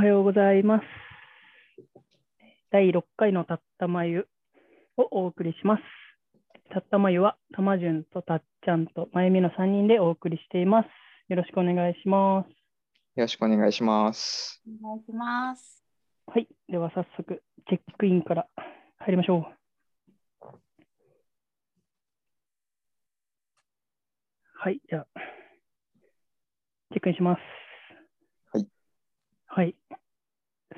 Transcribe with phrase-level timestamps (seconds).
[0.00, 0.84] はようございます。
[2.70, 4.28] 第6回のたったまゆ
[4.96, 5.82] をお送りします。
[6.72, 10.86] たったまゆは、たまじゅんとたっちゃんとまゆみの3人でお送りしています。
[11.28, 12.48] よろしくお願いします。
[12.48, 12.54] よ
[13.24, 14.62] ろしくお願いします。
[14.82, 15.84] お願いします。
[16.28, 16.48] はい。
[16.70, 18.46] では早速、チェックインから
[19.00, 19.44] 入りましょう。
[24.54, 24.80] はい。
[24.88, 25.06] じゃあ、
[26.90, 27.59] チェックインします。
[29.52, 29.74] はい。
[29.88, 30.00] はい。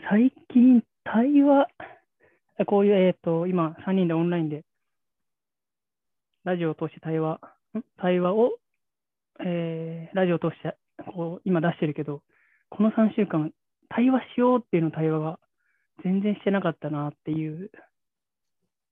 [0.09, 1.69] 最近、対話、
[2.67, 4.65] こういう、えっ、と、今、3人でオンラインで、
[6.45, 7.39] ラジオを通して対話、
[7.77, 7.83] ん？
[7.99, 8.53] 対話を、
[9.45, 12.23] えーラジオを通して、こう、今出してるけど、
[12.71, 13.53] この3週間、
[13.91, 15.39] 対話しようっていうの対話が
[16.03, 17.71] 全然してなかったなっていう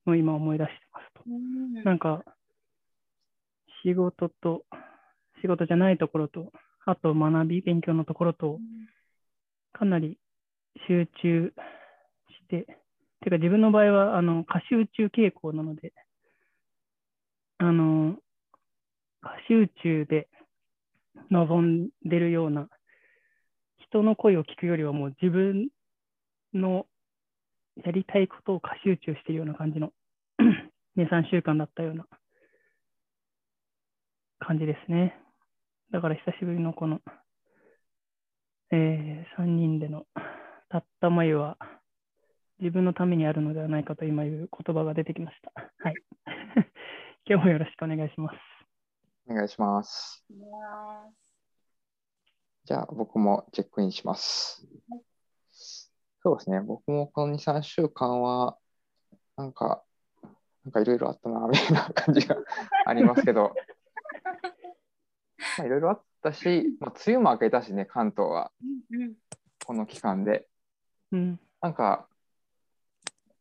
[0.04, 1.88] のを今思い出してますと。
[1.88, 2.22] なんか、
[3.82, 4.66] 仕事と、
[5.40, 6.52] 仕事じゃないところと、
[6.84, 8.58] あと学び、勉強のところと、
[9.72, 10.18] かなり
[10.88, 11.52] 集中
[12.28, 12.66] して、
[13.22, 15.92] てか自分の場合は、あの、過集中傾向なので、
[17.58, 18.16] あの、
[19.20, 20.28] 過集中で
[21.30, 22.68] 望んでるような、
[23.90, 25.68] 人の声を聞くよりはもう自分
[26.54, 26.86] の
[27.84, 29.92] やりたいことを過集中しているような感じの
[30.96, 32.06] 2、3週間だったような
[34.38, 35.16] 感じですね。
[35.90, 37.00] だから久しぶりのこの、
[38.72, 40.06] えー、3人での
[40.68, 41.58] たったまゆは
[42.60, 45.52] 自分のためにあるのではないかと今いう言葉が出てきました。
[45.82, 45.94] はい。
[47.26, 48.36] 今日もよろしくお願いします。
[49.28, 50.24] お願いします。
[52.64, 54.64] じゃあ僕もチェックインします。
[56.22, 56.60] そうですね。
[56.60, 58.56] 僕もこの2、3週間は、
[59.36, 59.82] なんか、
[60.64, 62.36] なんかいろいろあったな、みたいな感じが
[62.86, 63.54] ありますけど、
[65.58, 68.52] まあいろいろあったし、まあ、梅雨も明けたしね、関東は、
[69.64, 70.46] この期間で。
[71.12, 71.40] うん。
[71.60, 72.08] なんか、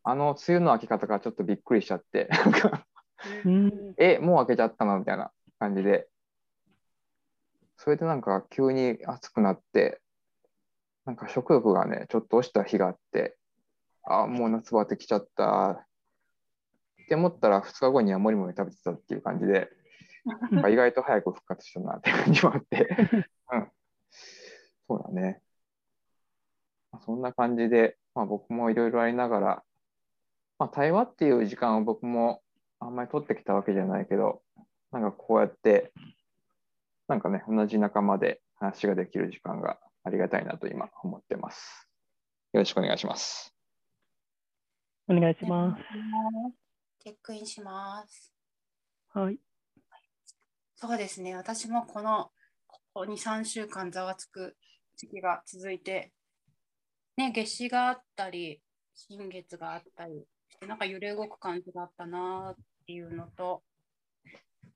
[0.03, 2.29] あの梅雨の明け方がちょっとびっくりしちゃって。
[3.97, 6.07] え、もう開けちゃったのみたいな感じで、
[7.77, 10.01] それでなんか急に暑くなって、
[11.05, 13.37] なんか食欲がね、ちょっと落ちた日があって、
[14.03, 15.85] あ、もう夏バテきちゃった。
[17.03, 19.69] って思ったら2日後にはもりもり食べてたっていう感じで、
[20.69, 22.87] 意外と早く復活したなって感じもあって、
[23.51, 23.71] うん、
[24.87, 25.41] そうだね。
[26.91, 29.63] まあそんな感じで、まあ、僕もいろいろありながら、
[30.57, 32.41] まあ、対話っていう時間を僕も
[32.79, 34.41] あんまり取ってきたわけじゃないけど、
[34.91, 35.91] なんかこうやって、
[37.07, 41.89] なんかね、同じ仲間で話ができる時間がありがたいなと今思ってます。
[42.53, 43.53] よろしくお願いします。
[45.07, 45.83] お願いします。
[46.99, 48.33] チェックインします。
[49.13, 49.39] はい。
[50.81, 51.35] そうですね。
[51.35, 52.31] 私もこの
[52.67, 54.55] ここ2、3週間ざわつく
[54.95, 56.13] 時期が続いて、
[57.17, 58.61] ね、夏至があったり、
[58.95, 62.55] 新月があったりして、なんか揺れ動く感じがあったなっ
[62.87, 63.61] ていうのと、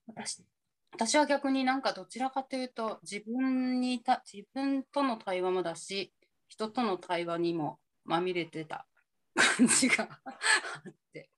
[0.07, 0.43] 私
[0.91, 6.13] 私は逆になんかどちらかというと自分にた自分との対話もだし
[6.49, 8.85] 人との対話にもまみれてた
[9.57, 10.31] 感じがあ
[10.87, 11.31] って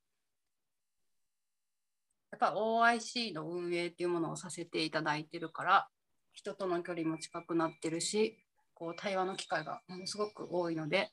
[2.35, 5.87] やっぱ OIC の運営っていうものをさせていただいてるから
[6.33, 8.37] 人との距離も近くなってるし
[8.73, 11.11] こう対話の機会がものすごく多いので、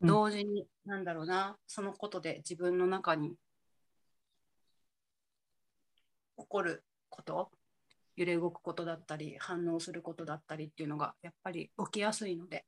[0.00, 0.08] うん。
[0.08, 3.34] 同時になんだろうなそのことで自分の中に
[6.38, 7.50] 起こること
[8.16, 12.64] 揺れ動くことだったり反応することだったりっていうのがやっぱり起きやすいので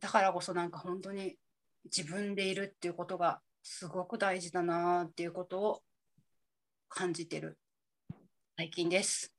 [0.00, 1.36] だからこそなんか本当に
[1.84, 5.82] 自分でいるっていうことがすごく大事だなっていうことを
[6.88, 7.58] 感じてる
[8.56, 9.32] 最近です。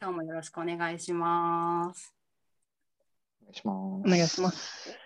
[0.00, 2.14] 今日もよろしくお願いします。
[3.42, 3.76] お願いします。
[4.06, 4.98] お願いします。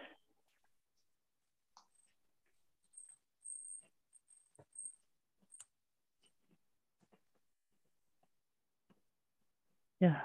[10.01, 10.23] いや、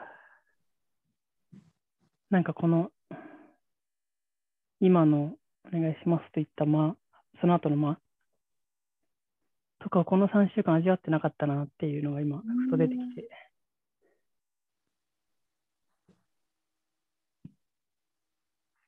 [2.30, 2.92] なんかこの、
[4.82, 5.36] 今の
[5.66, 8.00] お願いしますといったまあ、その後のまあ、
[9.82, 13.30] とかこの3週間味わってなかったなっていうのが今、ふと出てきて。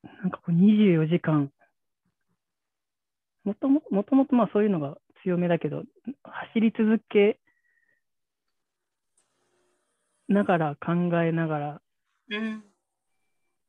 [0.04, 1.51] なんかこう24時間、
[3.44, 5.84] もとももともとまあそういうのが強めだけど、
[6.24, 7.39] 走り続け
[10.30, 11.81] ながら考えながら、
[12.30, 12.63] うん。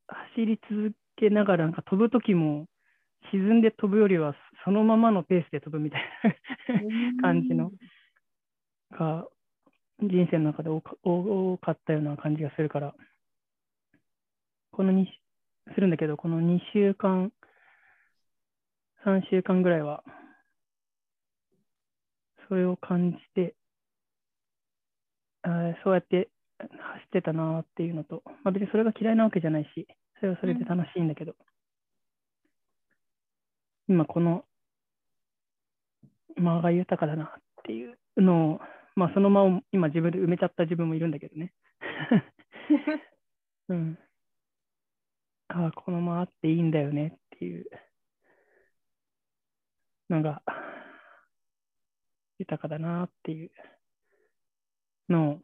[0.06, 2.67] 走り続けながら、なんか飛ぶときも、
[3.31, 4.35] 沈んで飛ぶよりは
[4.65, 6.35] そのままのペースで飛ぶみたいな。
[7.23, 7.71] 感じの
[8.91, 9.26] が
[10.00, 10.81] 人生の中で多
[11.59, 12.94] かったような感じがするから、
[14.73, 15.06] この 2,
[15.75, 17.32] するんだけど、この2週間、
[19.06, 20.03] 3週間ぐらいは、
[22.49, 23.55] それを感じて、
[25.43, 26.29] あーそうやって
[26.59, 26.69] 走
[27.06, 29.87] ってたなっていうのと、まあ、別にそれが嫌いなわけじゃないし、
[30.19, 31.35] それはそれで楽しいんだけど、
[33.89, 34.45] 今この
[36.37, 37.29] 間が豊かだなっ
[37.65, 38.61] ていうのを、
[38.97, 41.53] まあその間を今自分で埋めちゃった自分もいるんだけどね。
[43.69, 43.99] うん。
[45.49, 47.67] ああ、この間あっていいんだよねっていう
[50.09, 50.43] のが
[52.39, 53.51] 豊かだなっていう
[55.09, 55.41] のを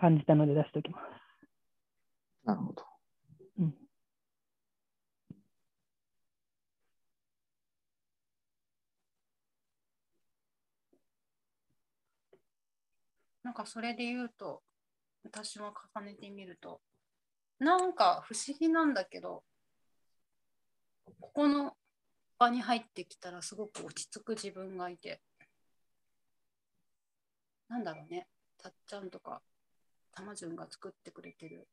[0.00, 1.24] 感じたので出しておきます。
[2.44, 2.84] なるほど。
[3.58, 3.74] うん。
[13.44, 14.62] なんかそれで言うと、
[15.22, 16.80] 私も重ねてみると、
[17.58, 19.44] なんか不思議なんだけど、
[21.20, 21.76] ここの
[22.38, 25.20] 場に入ってきたらすごく落ち着く自分がいて、
[27.68, 29.42] なんだろうね、たっちゃんとか、
[30.12, 31.68] たまじゅんが作ってくれてる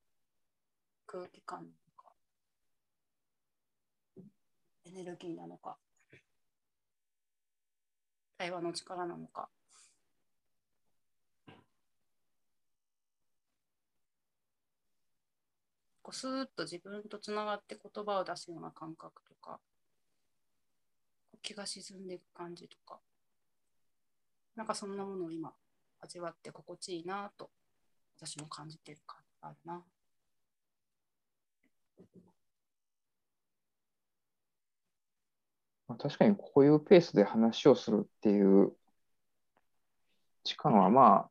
[1.06, 2.12] 空気感とか、
[4.86, 5.78] エネルギーなのか、
[8.38, 9.50] 対話の力なのか。
[16.12, 19.60] こうスーッと自分とつながって言葉を出すような感覚とか、
[21.42, 23.00] 気が沈んでいく感じとか、
[24.56, 25.54] なんかそんなものを今
[26.02, 27.50] 味わって心地いいなと
[28.18, 29.84] 私も感じてる感じがあるな。
[35.98, 38.74] 確かにこういうペースで話をするっていう
[40.44, 41.30] 時間はまあ、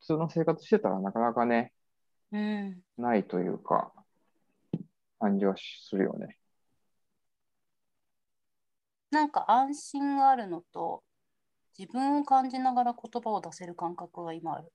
[0.00, 1.72] 普通の生活してたらなかなかね、
[2.30, 3.92] ないというか、
[5.18, 6.36] 感じはするよね。
[9.10, 11.02] なんか安心があるのと
[11.78, 14.72] 自分を感じながら言葉を出せる感覚が今ある。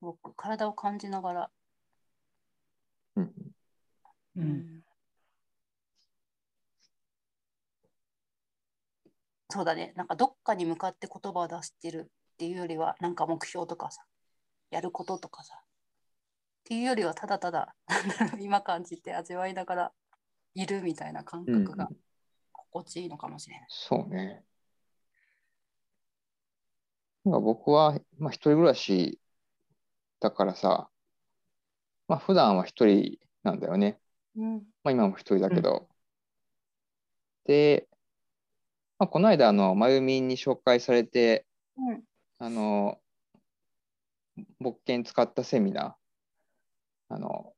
[0.00, 1.50] 僕、体を感じながら。
[3.16, 3.24] うん。
[3.24, 3.30] う。
[4.36, 4.82] うんん
[9.50, 9.92] そうだね。
[9.96, 14.04] なんかどっかに向かって言葉を出してるっていうよりは、なんか目標とかさ、
[14.70, 15.62] やることとかさ、
[16.68, 17.74] っていうよりはただただ
[18.40, 19.92] 今感じて味わいながら
[20.52, 21.88] いるみたいな感うん覚が
[22.52, 23.66] 心地いいのかもしれない。
[23.70, 24.44] そうね。
[27.24, 29.18] なんか僕は、まあ、一人暮らし
[30.20, 30.90] だからさ、
[32.06, 33.98] まあ、普段は一人なんだよね。
[34.36, 34.56] うん。
[34.82, 35.88] まあ、今も一人だけど。
[37.46, 37.88] で、
[38.98, 41.46] まあ、この間、あの、まゆみんに紹介されて、
[41.78, 42.04] うん。
[42.36, 43.00] あの、
[44.58, 46.07] 木剣使ったセミナー、
[47.08, 47.54] あの、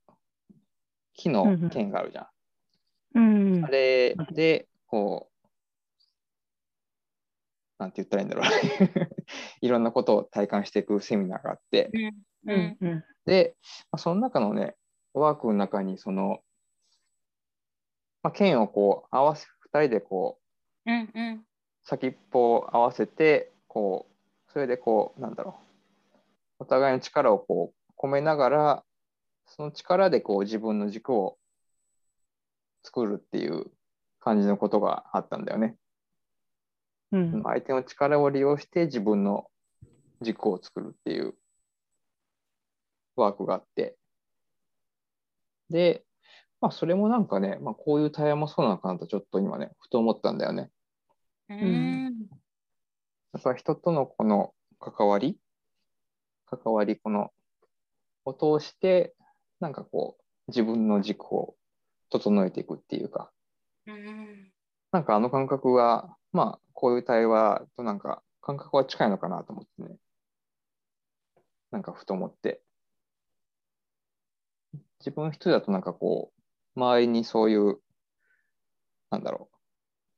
[1.15, 2.27] 木の剣があるじゃん。
[3.15, 3.69] うんあ。
[3.69, 5.41] れで、こう、
[7.79, 8.45] なんて言ったらいいんだろう。
[9.63, 11.91] いろんなことを体感していくセミナーがあって、
[12.47, 12.77] ううんん。
[12.81, 13.05] うん。
[13.25, 13.57] で、
[13.91, 14.77] まあ、その中のね、
[15.15, 16.41] ワークの中に、その、
[18.23, 20.39] まあ、剣をこう、合わせ、二人でこ
[20.87, 21.11] う、うん。
[21.15, 21.47] うん。
[21.83, 24.07] 先っぽを合わせて、こ
[24.49, 25.59] う、それでこう、なんだろ
[26.59, 28.85] う、お互いの力をこう、込めながら、
[29.51, 31.37] その力でこう、自分の軸を
[32.83, 33.67] 作るっていう
[34.21, 35.77] 感じのことがあったんだよね。
[37.13, 37.43] うん。
[37.43, 39.51] 相手の力を利用して自分の
[40.21, 41.35] 軸を作るっていう
[43.17, 43.97] ワークがあって。
[45.69, 46.05] で、
[46.61, 50.71] まあそれもなんかね、まあこういう対話もそうなのかなとちょっと今ね、ふと思ったんだよね。
[51.49, 52.29] うん。
[53.33, 55.39] だから人とのこの関わり、
[56.47, 57.33] 関わり、この、
[58.25, 59.15] を通して、
[59.61, 61.55] なんかこう、自分の軸を
[62.11, 63.31] 整えていくっていうか、
[63.87, 64.53] うん。
[64.93, 69.97] なんかあの感覚が、まあ、こういう対話となんか感覚は近いのかなと思ってね。
[71.71, 72.63] なんかふと思って。
[75.01, 76.41] 自分一人だとなんかこう、
[76.79, 77.79] 周りにそういう、
[79.11, 79.57] なんだろう、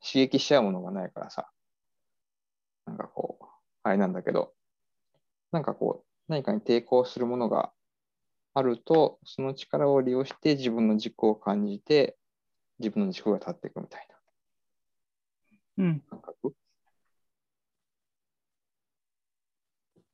[0.05, 1.51] 刺激し合うものがないからさ、
[2.87, 3.45] なんかこう、
[3.85, 4.55] あれなんだけど、
[5.53, 7.73] なんかこう、何かに抵抗するものが
[8.55, 12.17] あると、その力を利用して自分の軸を感じて、
[12.79, 14.07] 自分の軸が立っていくみたい
[15.77, 15.85] な。
[15.85, 16.01] うん。
[16.01, 16.55] 感覚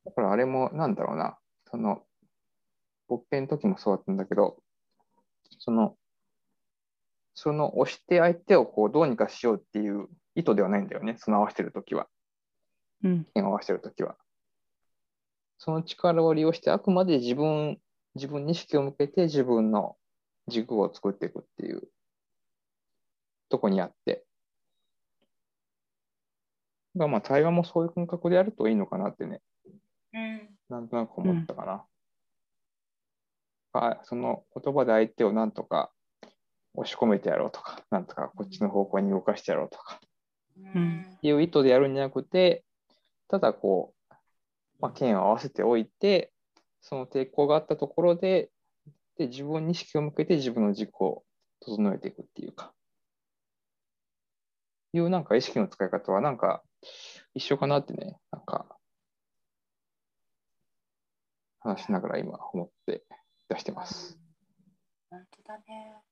[0.05, 1.37] だからあれもなんだろうな、
[1.69, 2.03] その、
[3.07, 4.61] 勃起の時もそうだったんだけど、
[5.59, 5.97] その、
[7.33, 12.07] その押して相手をこうどうにかしようっていう意図ではないんだよね、その合わせてる時は、
[13.03, 13.27] うん。
[13.35, 14.15] 合わせてる時は。
[15.57, 17.77] その力を利用して、あくまで自分、
[18.15, 19.95] 自分に意識を向けて自分の
[20.47, 21.83] 軸を作っていくっていう
[23.49, 24.23] とこにあって、
[26.95, 29.41] がまあ対話もそういう感覚でやるといいのかなってね、
[30.13, 30.49] うん。
[30.69, 31.85] なんとなく思ったかな。
[33.71, 35.91] あその言葉で相手をなんとか
[36.73, 39.99] 押し込めてやろうとか、なんとかこっちの方向に動かしてやろうとか
[40.75, 41.05] うん。
[41.21, 42.63] いう意図でやるんじゃなくて、
[43.27, 44.13] ただこう、
[44.79, 46.31] まあ、剣を合わせておいて、
[46.81, 48.49] その抵抗があったところで、
[49.17, 51.23] で自分に意識を向けて自分の軸を
[51.59, 52.73] 整えていくっていうか、
[54.93, 56.63] いうなんか意識の使い方はなんか
[57.33, 58.77] 一緒かなってね、なんか
[61.59, 63.03] 話しながら今思って
[63.49, 64.17] 出してます。
[65.09, 66.08] 本当だね。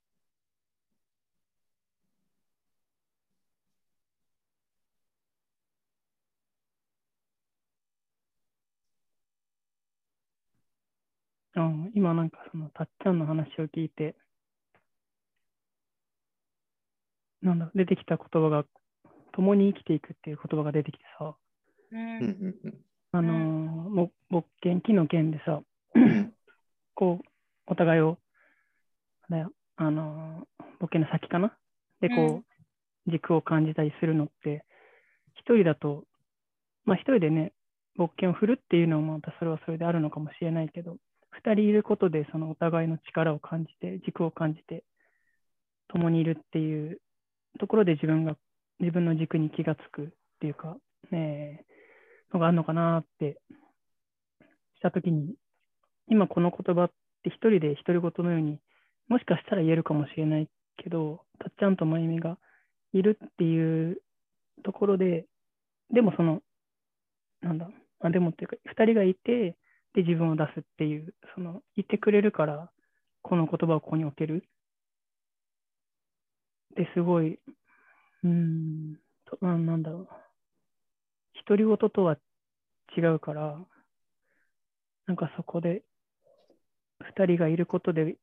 [11.58, 14.16] うん今なんかそのたっちゃんの話を聞いて、
[17.42, 18.66] なんだ、出てきた言葉が、
[19.34, 21.36] 共に生きていくっていう言葉が出てきてさ、
[21.92, 22.56] うん。
[23.12, 25.62] あのーも木剣、木の剣でさ、
[25.96, 26.34] うん。
[26.96, 27.26] こう、
[27.68, 28.18] お互いを、
[29.30, 29.46] あれ
[29.76, 31.56] あのー、木剣の先かな？
[32.02, 32.44] で、こ
[33.08, 34.66] う、軸を感じたりするのって、
[35.36, 36.06] 一人だと、
[36.86, 37.54] まあ一人でね、
[37.96, 40.98] 木剣を振るっていうのもまたそれはそれであるのかもしれないけど、
[41.44, 44.84] 二人いることでそのお互いの力を感じて、軸を感じて、
[45.90, 47.00] 共にいるっていう
[47.60, 48.36] ところで自分が、
[48.80, 50.08] 自分の軸に気がつくっ
[50.40, 50.78] ていうか、
[51.12, 51.66] ねえ、
[52.34, 53.40] のがあるのかなって
[54.76, 55.36] したときに、
[56.10, 56.92] 今この言葉っ
[57.24, 58.60] て一人で独り言のように
[59.08, 62.38] もしかしたら言えるかもしれないけど、たっちゃんとまゆみが
[62.94, 64.02] いるっていう
[64.64, 65.26] ところで、
[65.94, 66.42] でもその、
[67.42, 67.70] なんだ、
[68.02, 69.56] あでもっていうか、二人がいて、
[69.98, 72.70] で自分を出すっていう、その、いてくれるから、
[73.24, 74.44] この言葉をここに置ける。
[76.76, 77.40] ですごい、
[78.24, 80.08] うん、とななんだろう。
[81.48, 82.16] 独り言とは
[82.96, 83.58] 違うから、
[85.08, 85.82] なんかそこで、
[87.00, 88.18] 二人がいることで、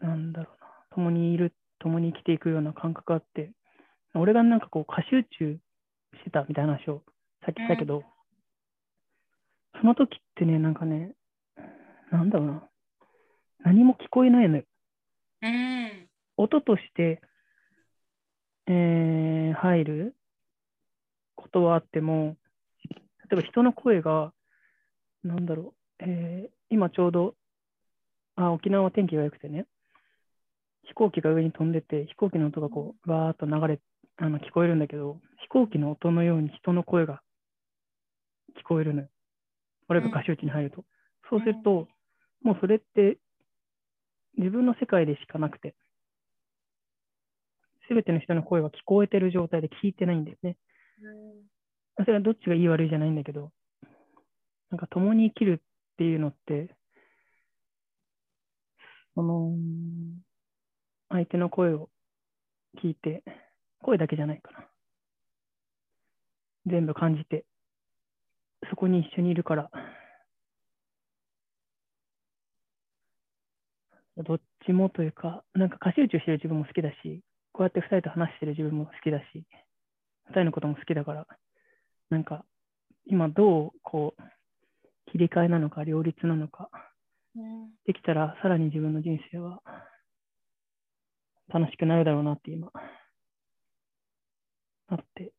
[0.00, 3.52] なんだろうな、共にいる、共に生きていくような感覚があって、
[4.14, 5.60] 俺がなんかこう、過集中
[6.18, 7.04] してたみたいな話を
[7.46, 8.02] さっきしたけど、
[9.82, 11.12] その時ってね、なんかね、
[12.12, 12.68] なんだろうな、
[13.64, 14.62] 何も聞こえないのよ。
[15.42, 16.08] うん。
[16.36, 17.20] 音として、
[18.68, 20.16] えー入る
[21.34, 22.36] ことはあっても、
[22.88, 22.96] 例
[23.32, 24.32] えば人の声が、
[25.24, 27.34] なんだろう、えー今ちょうど、
[28.36, 29.66] あ、沖縄は天気が良くてね、
[30.84, 33.80] 飛行機が上に飛んでて、飛行機の音がこう、バーっと流れ、
[34.18, 37.20] あの聞こえるんだけど、飛行機の音のように人の声が
[38.56, 39.08] 聞こえるのよ。
[39.88, 40.84] 俺が歌集地に入ると。
[41.28, 41.88] そうすると、
[42.42, 43.18] もうそれって
[44.38, 45.74] 自分の世界でしかなくて、
[47.88, 50.56] すべての人の声が聞こえてる状態で聞いてないんだよね。
[51.98, 53.52] それはどっちがいい悪いじゃないんだけど、
[54.70, 56.74] なんか共に生きるっていうのって、
[59.14, 59.52] その、
[61.10, 61.90] 相手の声を
[62.82, 63.22] 聞いて、
[63.82, 64.66] 声だけじゃないかな。
[66.66, 67.44] 全部感じて、
[68.70, 69.70] そこに一緒にいるから、
[74.16, 79.46] どっちもというか、なんか歌集中してる自分も好きだし、こうやって二人と話してる自分も好きだし、
[80.26, 81.26] 二人のことも好きだから、
[82.10, 82.44] なんか、
[83.06, 84.22] 今どう、こう、
[85.10, 86.70] 切り替えなのか、両立なのか、
[87.86, 89.62] できたら、さらに自分の人生は
[91.48, 92.70] 楽しくなるだろうなって今、
[94.88, 95.32] あって、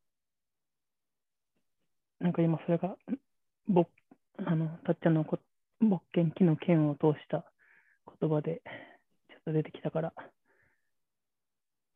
[2.24, 2.96] なんか今それが、
[3.68, 3.86] ぼ
[4.38, 5.40] あの、たっちゃんのこ
[5.82, 7.44] 木剣、木の剣を通した
[8.22, 8.62] 言葉で、
[9.28, 10.14] ちょっと出てきたから、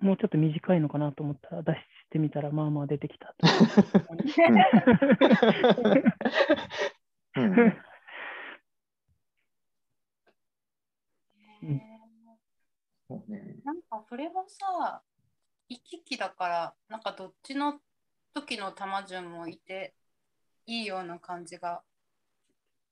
[0.01, 1.77] もうちょっと短いのかなと思ったら、出し
[2.09, 3.47] てみたら、まあまあ出てきたと。
[7.37, 7.51] うん
[11.63, 11.81] うん
[13.07, 13.55] そうね。
[13.63, 15.01] なんかそれはさ、
[15.69, 17.79] 行き来だから、なんかどっちの
[18.33, 19.95] 時の玉順もいて
[20.67, 21.81] いいような感じが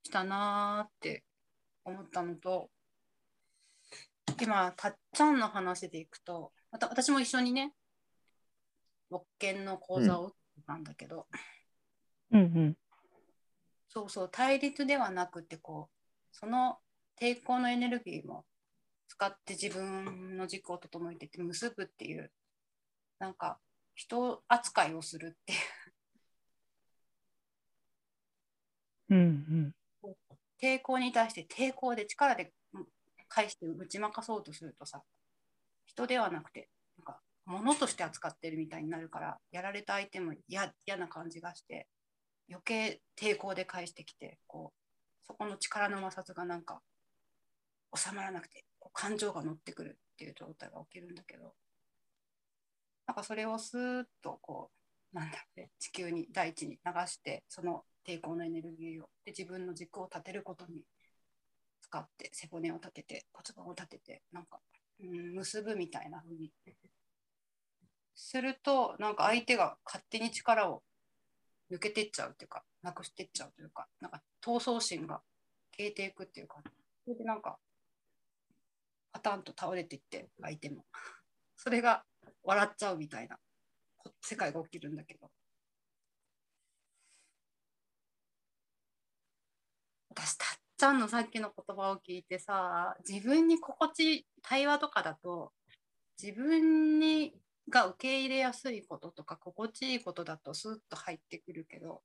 [0.04, 1.24] したなーって
[1.84, 2.70] 思ったのと、
[4.42, 7.74] 今、たっちゃんの話でいくと、また私も一緒にね、
[9.10, 11.28] 木剣の講座を受けたんだけど、
[12.32, 12.78] うんうん。
[13.90, 15.96] そうそう、対立ではなくて、こう、
[16.32, 16.80] その
[17.20, 18.46] 抵抗のエネルギーも
[19.08, 22.32] 使って自分の軸を整えていって結ぶっていう、
[23.20, 23.60] なんか、
[23.96, 25.60] 人扱いをするっていう、
[29.10, 29.76] うんうん。
[30.62, 32.54] 抵抗に対して抵抗で力で
[33.28, 35.04] 返して打ち負かそうとするとさ
[35.86, 41.88] 人ではなくてなんか物として扱ってるみたいになるからやられた相手も嫌な感じがして
[42.50, 46.82] 余計抵抗で返してきてこうそこの力の摩擦がなんか
[47.96, 51.54] 収まらなくて感情が乗ってくるっていう状態が起きるんだけど
[53.08, 54.70] なんかそれをスーッとこ
[55.14, 59.10] うなんだろうね地球に大地に流してその抵抗のエネルギーを。
[59.26, 60.84] で自分の軸を立てることに
[61.82, 64.60] 使って背骨を立てて骨盤を立ててなんか、
[65.02, 66.52] うん、結ぶみたいな風に。
[68.18, 70.84] するとなんか相手が勝手に力を
[71.70, 75.22] 抜けてっちゃうっていうかなくしてっちゃうというかなんか闘争心が
[75.76, 76.62] 消えていくっていうか。
[77.04, 77.58] それでなんか
[79.12, 80.86] パタンと倒れていって相手も。
[81.56, 82.04] それが
[82.44, 83.38] 笑っちゃうみたいな
[84.22, 85.30] 世界が起きるんだけど。
[90.18, 95.52] 私たっちゃんのさっきの言葉を聞いてさ自分に心地対話とかだと
[96.22, 97.34] 自分に
[97.70, 102.02] が受け入れやすいこととか心地いいことだとスッと入ってくるけど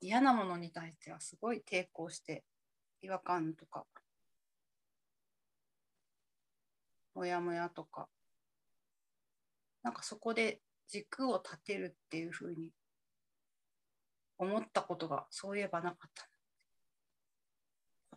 [0.00, 2.42] 嫌なものに対してはすごい抵抗して
[3.02, 3.84] 違和感とか
[7.14, 8.08] モヤモヤとか
[9.82, 12.70] なんかそこで軸を立てるっていうふうに
[14.38, 16.31] 思ったことがそういえばなかった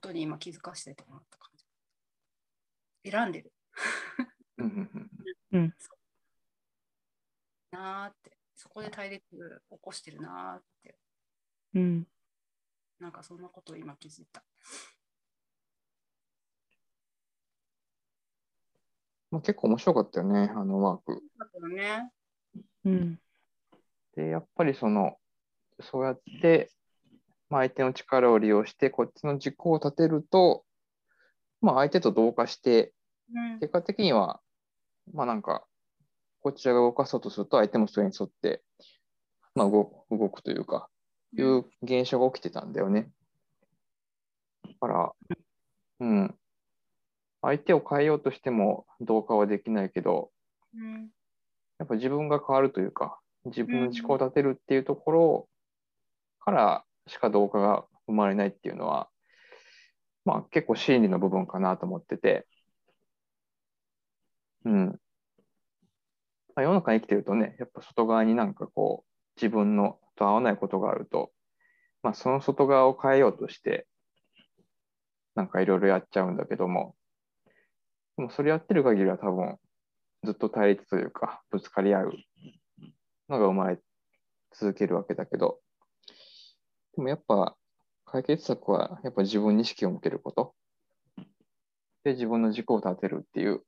[0.05, 1.49] ことに今気づかせてもらった感
[3.03, 3.51] じ選んでる
[4.57, 5.73] うん。
[7.71, 10.95] なーってそこで対立起こしてるなーって
[11.73, 12.07] うん。
[12.99, 14.43] なんかそんなことを今気づいた
[19.31, 21.21] まあ、結構面白かったよね、あのワーク。
[21.75, 22.09] ね
[22.85, 23.19] うん。
[24.15, 25.17] で、やっぱりその、
[25.81, 26.69] そうやって、
[27.55, 30.65] まあ、相手の力を利用して、こっちの軸を立てると、
[31.61, 32.91] まあ、相手と同化して、
[33.33, 34.41] うん結果的には、
[35.13, 35.65] まあなんか、
[36.41, 38.61] こちらが動かそうとすると、相手もそれに沿って、
[39.55, 40.89] まあ動く動くというか、
[41.31, 43.09] いう現象が起きてたんだよね。
[44.65, 45.11] だから、
[46.01, 46.35] うん。
[47.41, 50.29] 相手を変えようとしても同化はできないけど、
[50.75, 51.09] うん
[51.79, 55.47] やっぱ自分が変わるというか、自分の軸を立てるっていうところ
[56.39, 59.09] からしか同化が生まれないっていうのは、
[60.25, 62.47] まあ結構心理の部分かなと思ってて、
[64.65, 64.99] うん。
[66.55, 71.31] まあ、世の中に生きてるとね、やっぱ外側になんかこう、自分のと合わないことがあると、
[72.03, 73.87] まあその外側を変えようとして、
[75.35, 76.95] なんかいろいろやっちゃうんだけども、
[78.17, 79.57] でもそれやってる限りは多分、
[80.23, 82.13] ずっと対立というか、ぶつかり合う
[83.29, 83.79] のが生まれ
[84.53, 85.59] 続けるわけだけど、
[86.95, 87.55] でもやっぱ
[88.05, 90.55] 解決策はやっぱ自分に意識を向けること。
[92.03, 93.63] で、自分の軸を立てるっていう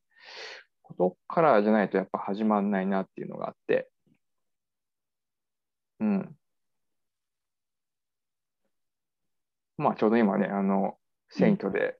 [0.83, 3.89] ことからじゃないとやっぱ始まんないなっていうのがあって、
[5.99, 6.37] うん。
[9.77, 10.97] まあちょうど今ね、あの、
[11.29, 11.97] 選挙で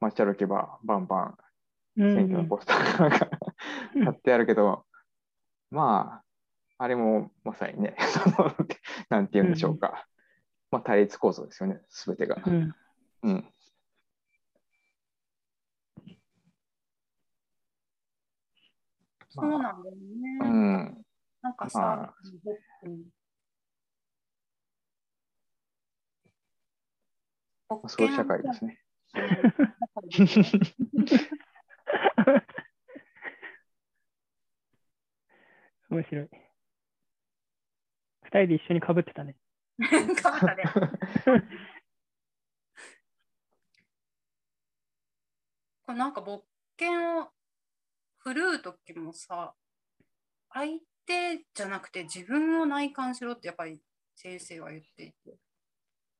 [0.00, 1.38] 街歩けばバンバン
[1.98, 3.10] うん選挙のポスターが
[4.04, 4.86] 貼ってあるけど、
[5.70, 6.22] ま
[6.78, 7.96] あ、あれもまさにね、
[9.10, 10.06] なんて言うんでしょうか。
[10.70, 12.36] まあ対立構造ですよね、すべてが。
[12.46, 12.74] うん。
[13.22, 13.52] うん。
[19.30, 21.04] そうなんだよね、うん。
[21.42, 22.14] なんかさ、まあ
[22.84, 23.02] うん
[27.86, 28.80] そういう社会ですね。
[35.88, 36.28] 面白い。
[38.22, 39.36] 二人で一緒に被ってたね。
[40.22, 40.64] かぶったね。
[45.82, 46.44] これなんか勃
[46.76, 47.30] 剣を
[48.18, 49.54] 振るう時もさ、
[50.50, 53.82] 相手じゃなくて自分を内観しろってやっぱり
[54.14, 55.38] 先生は言っていて、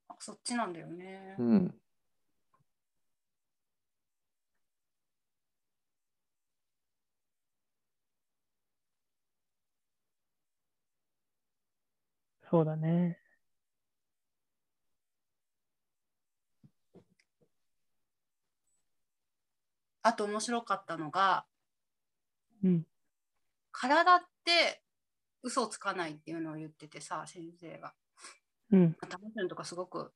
[0.09, 1.37] あそっちなんだよね。
[1.39, 1.81] うん。
[12.51, 13.20] そうだね。
[20.03, 21.47] あと面白かったのが、
[22.63, 22.87] うん。
[23.73, 24.83] 体って
[25.43, 27.95] 嘘をつかないっていうのを言っててさ、先生が。
[28.71, 28.97] うん。
[29.01, 30.13] まあ、タマちゃんとかすごく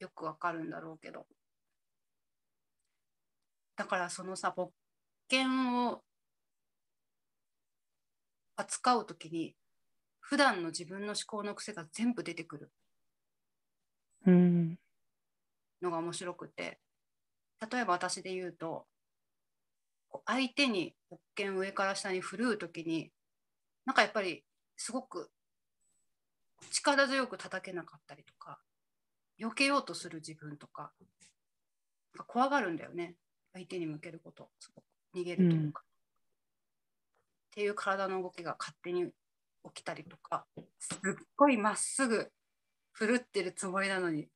[0.00, 1.26] よくわかるんだろうけど。
[3.76, 4.72] だからそのさ、勃
[5.28, 6.02] 剣を
[8.56, 9.56] 扱うときに、
[10.20, 12.72] 普段の自分の思考の癖が全部出てくる
[14.26, 14.78] うん。
[15.80, 16.80] のが面白くて、
[17.70, 18.86] 例えば私で言うと、
[20.16, 23.10] こう相手に保険上から下に振るうときに、
[23.84, 24.44] なんかやっぱり
[24.76, 25.30] すごく
[26.70, 28.58] 力強く叩けなかったりとか、
[29.38, 30.92] 避けようとする自分とか、
[32.26, 33.16] 怖がるんだよね。
[33.52, 35.82] 相手に向けること、すごく逃げるというか。
[35.82, 35.84] っ
[37.54, 39.10] ていう体の動きが勝手に
[39.74, 40.46] 起きたりとか、
[40.78, 40.98] すっ
[41.36, 42.30] ごいまっすぐ
[42.92, 44.28] 振るってるつもりなのに、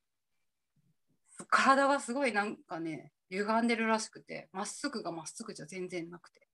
[1.49, 6.47] 体がすごいなんかね、歪んでるらしくて、まっすぐがまっすぐじゃ全然なくて、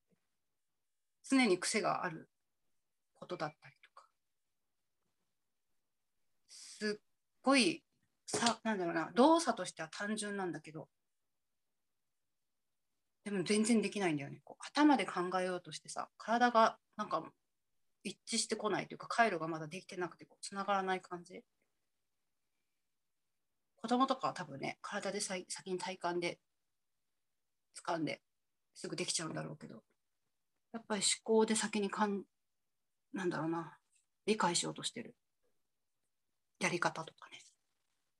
[1.30, 2.30] 常に癖がある
[3.15, 4.06] ことだったりとか、
[6.50, 7.04] すっ
[7.41, 7.84] ごい
[8.28, 10.89] さ、なんだろうな、動作としては単純なんだけど、
[13.23, 14.39] でも全然できないんだよね。
[14.43, 17.23] こう頭で考えようとしてさ、体がなんか
[18.04, 21.43] 一致してこないというか、回路がまだできてなくて、こう繋がらない感じ。
[23.82, 26.40] 子供とかは多分ね、体で先に体感で
[27.86, 28.22] 掴んで
[28.74, 29.84] すぐできちゃうんだろうけど、
[30.74, 32.24] やっぱり思考で先にかん、
[33.13, 33.78] なんだろうな、
[34.26, 35.16] 理解しようとしてる
[36.60, 37.40] やり方とかね。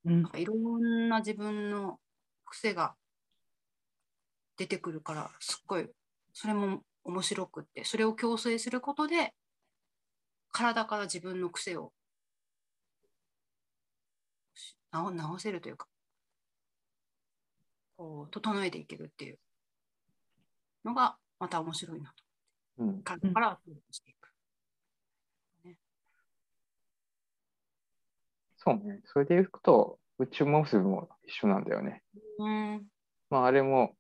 [0.06, 2.00] うんなんかいろんな自分の
[2.46, 2.96] 癖が
[4.58, 5.88] 出てくるから、すっごい、
[6.34, 9.34] それも面白くって、それを矯正することで、
[10.52, 11.97] 体から自分の癖をし
[14.92, 15.88] 直直せるというか、
[17.98, 19.40] こう、整えていけるっていう
[20.86, 22.14] のが、また面白いな
[22.78, 22.84] と。
[22.84, 23.04] うん。
[23.04, 23.60] 体から
[23.92, 24.28] していく。
[28.58, 29.02] そうね。
[29.06, 32.04] それでいくと、宇宙結びも一緒なんだよね。
[32.40, 32.88] うん。
[33.30, 33.94] まあ、あれも、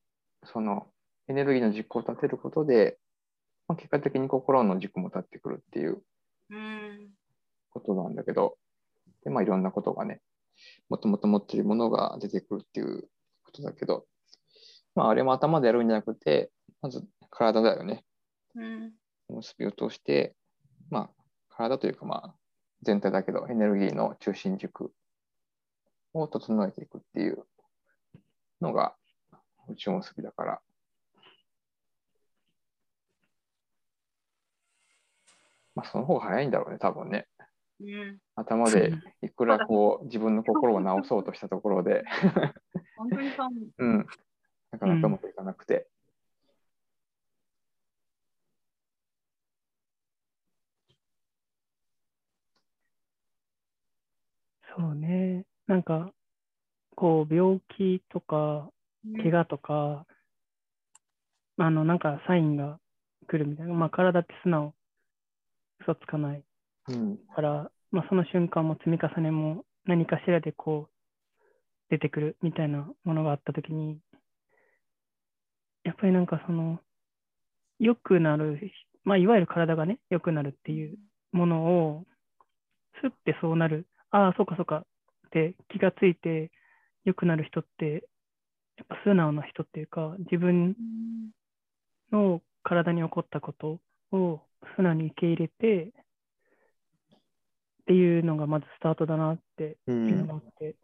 [0.44, 0.88] その、
[1.28, 2.98] エネルギーの軸を立てることで、
[3.68, 6.02] まあ、結果的に心の軸も立ってくるっていう
[6.50, 7.10] うん。
[7.70, 8.58] ことなんだけど、
[9.24, 10.22] で、まあ、いろんなことがね、
[10.90, 13.10] もともと持っているものが出てくるっていう
[13.44, 14.06] ことだけど、
[14.96, 18.04] まあ、あれも頭でやるんじゃなくて、まず体だよね。
[18.56, 18.94] うん。
[19.30, 20.36] 結びを通して、
[20.90, 21.10] まあ、
[21.50, 22.36] 体というか、まあ、
[22.84, 24.92] 全体だけど、エネルギーの中心軸
[26.14, 27.46] を整えていくっていう
[28.62, 28.96] のが
[29.68, 30.62] 宇宙結びだから、
[35.76, 37.28] まあ、その方が早いんだろうね、多分ね。
[37.80, 38.20] うん。
[38.36, 42.04] 頭でいくらこう自分の心を直そうとしたところで、
[42.98, 43.86] 本当にそう思う。
[43.86, 44.08] うん、
[44.72, 45.88] なかなかうまくいかなくて。
[54.78, 55.46] そうね。
[55.66, 56.12] なんか、
[56.96, 58.70] こう、病気とか、
[59.18, 60.06] 怪我とか、
[61.58, 62.80] あの、なんかサインが
[63.28, 63.74] 来るみたいな。
[63.74, 64.76] まあ、体って素直、
[65.80, 66.44] 嘘つかない
[66.88, 70.98] うん、から、まあ、その瞬間も積み重ねも何かしらでこう、
[71.90, 74.00] 出てくるみたいなものがあったときに、
[75.84, 76.80] やっぱりなんかその、
[77.80, 78.60] 良くなる、
[79.04, 80.98] まあ、いわゆる体がね、良くなるっていう
[81.32, 82.06] ものを、
[83.02, 84.86] すってそうなる、ああ、そうかそうか
[85.28, 86.52] って気がついて
[87.06, 88.08] 良くなる人って、
[88.78, 90.76] やっぱ素直な人っていうか、自分
[92.12, 93.80] の体に起こったこと
[94.12, 94.42] を
[94.76, 95.94] 素直に受け入れて、
[97.88, 100.76] っていうのがまずスタートだなってういうのんがあって、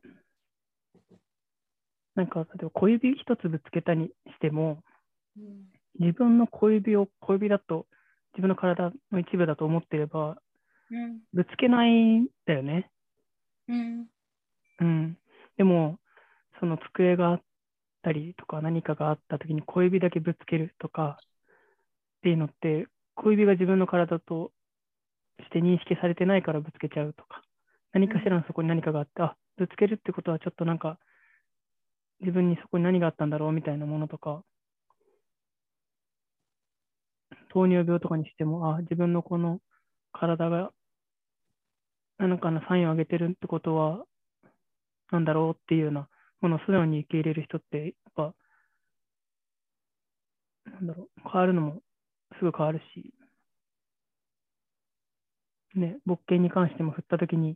[2.16, 4.82] なんか、例えば小指一つぶつけたにしても、
[5.38, 5.66] うん。
[6.00, 7.88] 自分の小指を小指だと、
[8.34, 10.38] 自分の体の一部だと思ってれば、
[10.92, 11.20] うん。
[11.34, 12.89] ぶつけないんだよね。
[13.68, 14.08] うん。
[14.80, 15.18] うん。
[15.58, 16.00] でも、
[16.62, 17.42] その机があっ
[18.04, 21.26] たりとか何かがあった時に小指だけぶつけるとかっ
[22.22, 24.54] ていうのって、小指が自分の体と
[25.39, 27.41] して認識されてないからぶつけちゃうとか、
[27.93, 31.00] 何かしらのそこに何かがあって、あ、ぶつけるってことはちょっとなんか、
[32.19, 34.43] 自分にそこに何があったんだろうみたいなものとか、
[37.50, 39.60] 糖尿病とかにしても、あ、自分のこの
[40.12, 40.72] 体が
[42.17, 44.06] 何かのサインを上げてるってことは、
[45.12, 46.08] なんだろうっていうような
[46.41, 48.34] ものを素直に受け入れる人って、やっぱ、
[50.72, 51.82] なんだろう、変わるのも
[52.39, 53.13] すぐ変わるし、
[55.76, 57.56] ね、勃起に関しても振ったときに、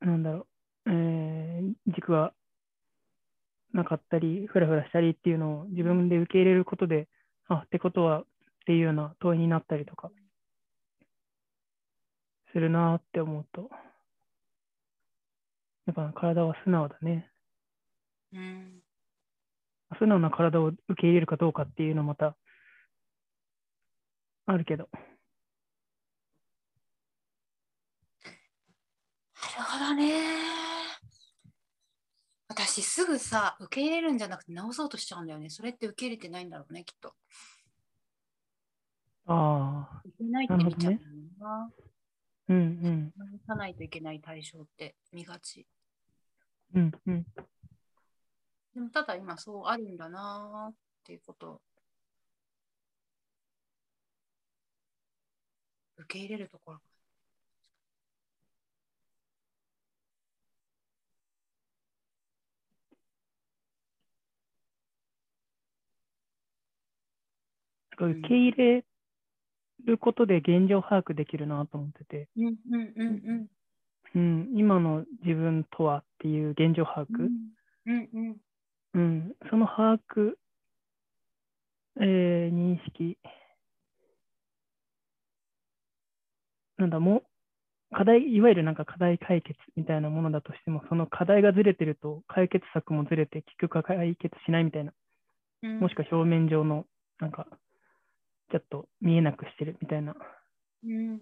[0.00, 0.46] なんだろ
[0.86, 2.32] う、えー軸が
[3.72, 7.08] なかったり、ふらふらしたりっていうのを自分で受け入れることで、
[7.48, 8.24] あ、ってことはっ
[8.66, 10.10] ていうような問いになったりとか、
[12.52, 13.68] するなーって思うと、
[15.86, 17.30] やっぱ体は素直だね。
[18.32, 18.80] うん。
[19.98, 22.36] 素直な体を受け入れるかどうかっていうのまた、
[24.46, 24.88] あるけど。
[29.56, 30.54] るほどね。
[32.48, 35.50] 私すぐさ、受け入れるんじゃなくて直そうとしちゃうんだよね。
[35.50, 37.14] それって受け入れてないんだろうね、きっと。
[39.26, 41.72] ああ、受けないって見ちゃうんだよな。
[42.48, 43.12] うんうん。
[43.16, 45.66] 直さないといけない対象って見がち。
[46.74, 47.26] うんうん。
[48.74, 51.60] でもただ今そうあるんだなっていうことを
[55.96, 56.80] 受け入れるところ。
[67.96, 68.84] か受け入れ
[69.84, 73.46] ることで現状把握できるなと思ってて、うんうんうん
[74.14, 77.28] うん、今の自分とはっていう現状把握、
[77.86, 80.34] うんその把握、
[82.00, 83.18] えー認識、
[86.78, 87.24] なんだ、もう、
[87.96, 94.92] 課題、いわゆるなんか課題解決みたいなものだとしても、その課題がずれてると解決策もずれて結局解決しないみたいな、
[95.62, 95.80] うん。
[95.80, 96.86] もしくは表面上の
[97.20, 97.46] なんか、
[98.54, 100.14] ちょっと見えなくしてるみたいな
[100.84, 101.20] うん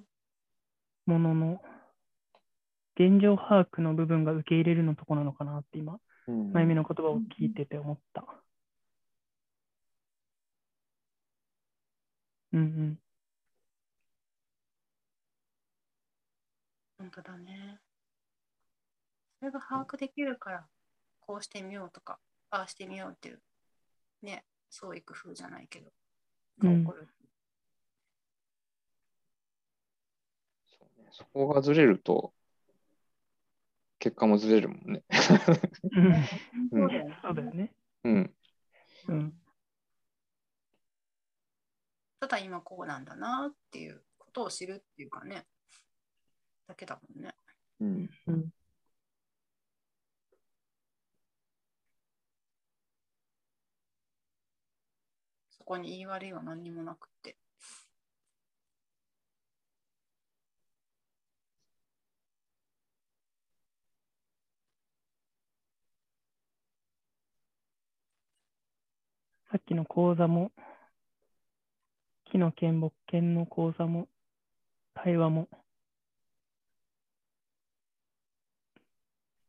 [1.07, 1.62] ものの、
[2.95, 8.27] 現状把握の部分が受け入れるのとこなのかなって今、うんまゆみの言葉を聞いてて思った。
[12.53, 12.99] うんうん。
[16.99, 17.81] 本当だね。
[19.38, 20.66] それが把握できるから、
[21.21, 22.18] こうしてみようとか、
[22.51, 23.40] ああしてみようっていう、
[24.23, 25.90] ね、創意工夫じゃないけど、
[26.61, 27.09] が起こる。
[31.12, 32.33] そこがずれると、
[33.98, 35.05] 結果もずれるもんね。
[36.72, 36.88] うん
[37.22, 37.72] そうだよね。
[38.03, 38.35] そうん。
[39.09, 39.33] うん。
[42.18, 45.44] ただ今こうなんだなっていうことを知るっていうかね、
[46.66, 47.35] だけだもんね。
[47.81, 48.11] うん。
[48.27, 48.51] うん。
[55.51, 57.37] そこに言い悪いは何にもなくって。
[69.53, 70.51] さっきの講座も、
[72.25, 74.09] 木の剣木剣の講座も、
[74.95, 75.47] 対話も、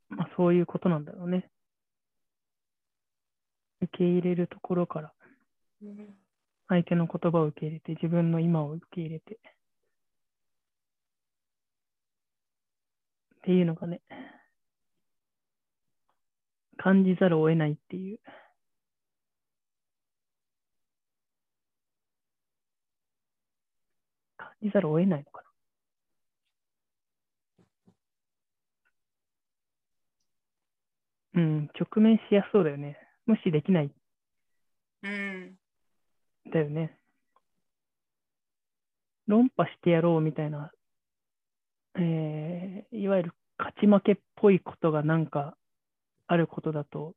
[0.10, 1.50] まあそういうことなんだろうね。
[3.82, 5.13] 受け入れるところから、
[6.68, 9.39] 相手の言葉を受け入れて、自分の今を受け入れて、っ
[13.44, 14.02] ていうのがね、
[16.76, 18.20] 感じざるを得ないっていう。
[24.63, 25.43] 感じざるを得ないのか
[31.36, 31.41] な。
[31.41, 32.97] うん、直面しやすそうだよね。
[33.26, 33.91] 無視できない
[35.04, 35.58] うん。
[36.52, 36.97] だよね。
[39.28, 40.71] 論破してやろうみたいな、
[41.95, 45.58] えーいわゆる勝ち負けっぽいことがなんか
[46.28, 47.15] あることだと、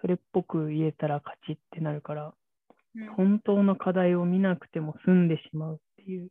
[0.00, 2.32] それっぽく言えたら勝ちってなるから、うん
[3.16, 6.30] 本当の課題を見なくても済んでしまうっていう。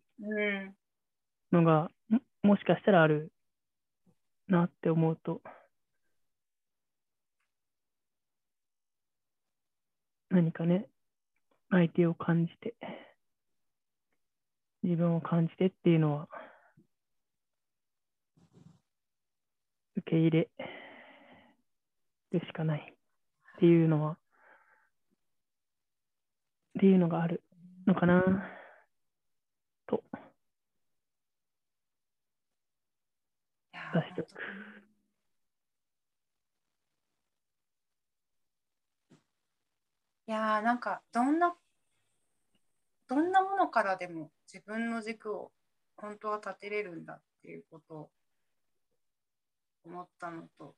[1.52, 3.32] のが、ももしかしたらある
[4.48, 5.42] なって思うと、
[10.30, 10.88] 何かね、
[11.70, 12.76] 相手を感じて、
[14.84, 16.30] 自分を感じてっていうのは、
[19.96, 20.50] 受け入れ
[22.32, 24.18] るしかないっていうのは、
[26.78, 27.44] っていうのがある
[27.88, 28.22] のかな。
[29.88, 30.04] と。
[33.74, 34.30] いや出しておく。
[40.28, 41.56] いやーなんかどんな
[43.08, 45.52] どんなものからでも自分の軸を
[45.96, 48.10] 本当は立てれるんだっていうことを
[49.84, 50.76] 思ったのと。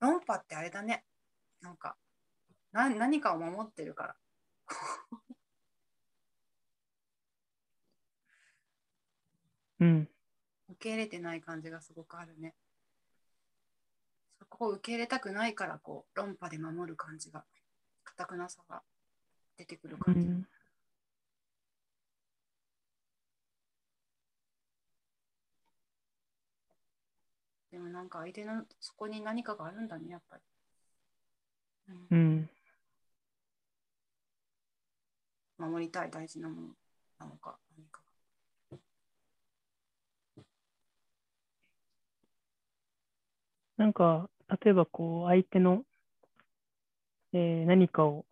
[0.00, 1.04] 論破ってあれだね。
[1.60, 1.96] なんか
[2.72, 4.16] な何かを守ってるから
[9.80, 10.08] うん。
[10.70, 12.54] 受け入れてない感じがすごくあるね
[14.38, 17.44] そこを受け入れたくないからこう論破で守る感じが
[18.04, 18.82] 硬くなさが
[19.56, 20.46] 出てくるう感じ、ん。
[27.70, 30.42] でもなんか相手のそこに何かがあるんだね、やっぱり。
[32.10, 32.50] うんうん。
[35.58, 36.68] 守りたい大事なもの
[37.18, 38.00] なのか、何か
[38.70, 38.78] が。
[43.76, 44.30] なんか、
[44.64, 45.84] 例えばこう、相手の、
[47.32, 48.24] えー何かを、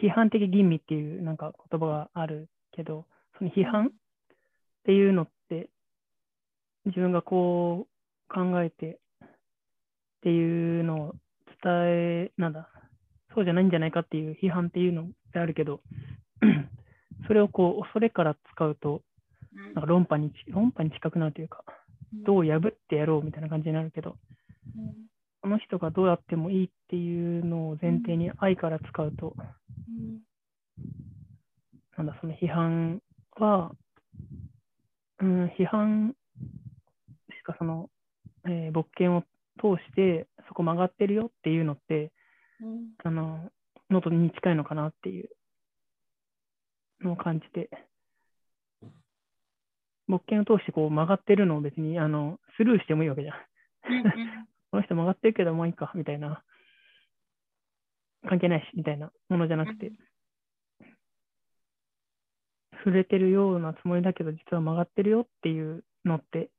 [0.00, 3.06] 批判的吟味っていうなんか言葉があるけど、
[3.38, 3.90] その批判っ
[4.84, 5.70] ていうのって、
[6.86, 11.14] 自分がこう考えてっていうのを
[11.62, 12.68] 伝え、なんだ、
[13.34, 15.80] そうじゃないんじゃないかっていう批判っていうのであるけど、
[17.26, 19.02] それをこう、恐れから使うと、
[19.54, 19.64] うん。
[19.64, 21.64] なんか論破にち、論破に近くなるというか、
[22.12, 24.16] どう破ってやろうみたいな感じになるけど、
[24.76, 24.94] うん。
[25.40, 30.18] この人がどうやってもいいっていうのを前提に愛から使うと、うん
[31.96, 33.02] なんだ、その批判
[33.40, 33.72] は、
[35.20, 36.14] うん、批判
[37.30, 37.90] しかその、
[38.46, 39.22] えー勃見を
[39.60, 42.12] 通して、そこ曲がってるよっていうのって、
[42.60, 42.90] うん。
[43.02, 43.50] あの、
[43.90, 45.28] のとに近いのかなっていう
[47.02, 47.70] のを感じて、
[50.08, 53.36] 勃見を通してこう曲がってるのを別にあのスルーしてもいいわけじゃん。
[54.70, 56.42] この人曲がってるけど、もういいか、みたいな。
[58.26, 59.12] 関係ないし、みたいな。
[59.28, 59.92] ものじゃなくて、
[62.72, 66.50] 触れてるようなつもりだけど、実は曲がってるよっていうのって、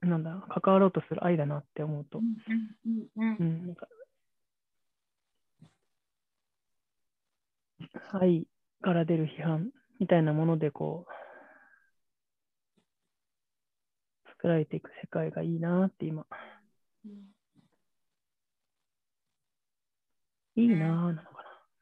[0.00, 3.36] なんだ、関わろうとする愛だなって思うと、うんうん。
[3.38, 3.88] うん、なんか、
[8.12, 8.46] 愛
[8.82, 11.12] から出る批判みたいなもので、こう、
[14.30, 16.26] 作られていく世界がいいなって今、
[17.04, 17.36] うん
[20.56, 21.30] いいなぁなのかな。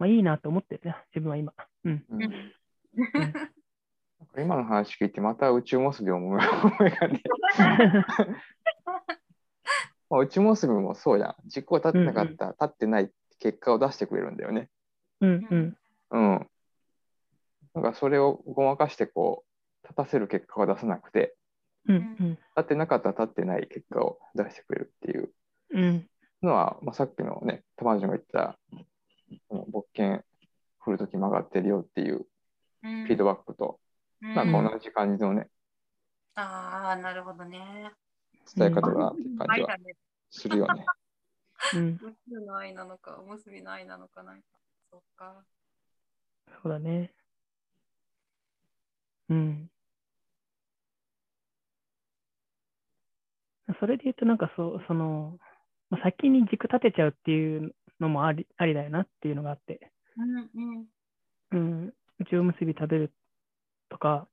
[0.00, 1.52] まあいいなって思ってるね、自分は今。
[1.84, 2.04] うん。
[2.10, 2.32] うんうん
[4.36, 7.22] 今の話聞いて、また宇宙結びを思い思いがね、
[10.10, 11.36] まあ宇宙結びもそうじゃん。
[11.46, 14.70] 軸を立ってなかった、立ってない結果を出してくれるんだよね。
[15.20, 15.76] うんうん。
[16.10, 16.50] うん。
[17.74, 19.44] なんかそれをごまかしてこ
[19.82, 21.36] う、立たせる結果を出さなくて、
[21.86, 22.30] うんうん。
[22.30, 25.30] 立ってなかったら立ってない結果を出してくれるっていう
[25.70, 26.08] うん。
[26.42, 28.58] のは、まあ、さっきのね、玉城が言った、
[29.48, 30.20] 勃見
[30.80, 32.26] 振るとき曲がってるよっていう
[32.82, 33.80] うんフィードバックと、
[34.20, 35.48] なんか同じ感じのね、
[36.36, 37.92] ああ、なるほどね。
[38.56, 39.76] 伝え方だなっていう感じは。
[40.30, 40.84] するよね。
[41.74, 41.88] うん。
[42.02, 44.42] 宇宙の愛なのか、おむすびの愛なのかなんか。
[44.90, 45.44] そっか。
[46.62, 47.12] そうだね。
[49.34, 49.70] うん。
[53.80, 55.38] それで言うと、なんかそう、その、
[55.90, 60.86] まあ、先に軸立てちゃうっていうのもありありだよなっていうのがあって、うんうん。
[61.50, 63.12] うん、うちおむすび食べる
[63.88, 64.28] とか、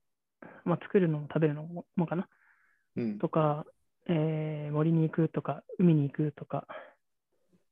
[0.64, 2.28] まあ、作るのも食べるのももかな
[2.96, 3.18] うん。
[3.18, 3.64] とか、
[4.08, 6.66] えー森に行くとか、海に行くとか、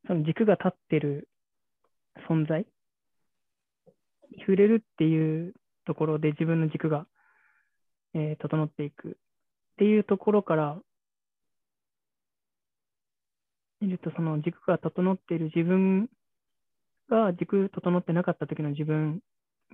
[0.07, 1.29] その軸が立ってる
[2.29, 5.55] 存在に触れるっていう
[5.87, 7.07] ところで自分の軸が、
[8.15, 9.13] えー整っていくっ
[9.79, 10.79] ていうところから
[13.81, 16.09] 見ると、その軸が整っている自分
[17.09, 19.21] が軸整ってなかった時の自分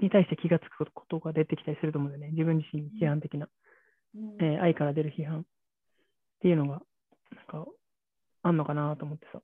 [0.00, 2.30] に対して気がつくことが出てきたりすると思うんだよね。
[2.32, 3.48] 自分自身に批判的な。
[4.14, 5.44] うんえー愛から出る批判っ
[6.40, 6.80] ていうのが、
[7.34, 7.66] なんか、
[8.42, 9.40] あんのかなと思ってさ。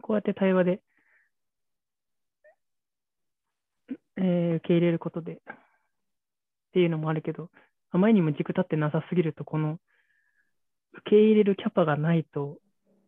[0.00, 0.80] こうやって対話で、
[4.18, 5.38] えー受け入れることでっ
[6.72, 7.50] ていうのもあるけど、
[7.90, 9.78] あまりにも軸立ってなさすぎると、この
[10.92, 12.58] 受け入れるキャパがないと、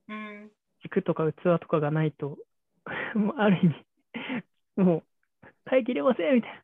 [0.08, 0.50] うん
[0.82, 2.38] 軸とか器とかがないと、
[3.14, 6.62] もうある意味、もう耐えきれませんみたいな、